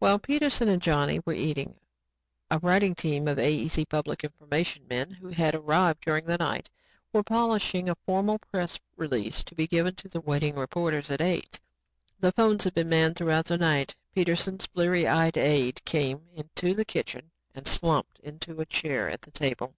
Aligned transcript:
While 0.00 0.18
Peterson 0.18 0.68
and 0.68 0.82
Johnny 0.82 1.20
were 1.24 1.34
eating, 1.34 1.76
a 2.50 2.58
writing 2.58 2.96
team 2.96 3.28
of 3.28 3.38
AEC 3.38 3.88
public 3.88 4.24
information 4.24 4.88
men 4.88 5.12
who 5.12 5.28
had 5.28 5.54
arrived 5.54 6.00
during 6.00 6.24
the 6.24 6.36
night, 6.36 6.68
were 7.12 7.22
polishing 7.22 7.88
a 7.88 7.94
formal 7.94 8.40
press 8.40 8.80
release 8.96 9.44
to 9.44 9.54
be 9.54 9.68
given 9.68 9.94
to 9.94 10.08
the 10.08 10.20
waiting 10.20 10.56
reporters 10.56 11.12
at 11.12 11.20
eight. 11.20 11.60
The 12.18 12.32
phones 12.32 12.64
had 12.64 12.74
been 12.74 12.88
manned 12.88 13.14
throughout 13.14 13.44
the 13.44 13.56
night. 13.56 13.94
Peterson's 14.16 14.66
bleary 14.66 15.06
eyed 15.06 15.36
aide 15.38 15.84
came 15.84 16.22
into 16.34 16.74
the 16.74 16.84
kitchen 16.84 17.30
and 17.54 17.68
slumped 17.68 18.18
into 18.18 18.60
a 18.62 18.66
chair 18.66 19.08
at 19.08 19.22
the 19.22 19.30
table. 19.30 19.76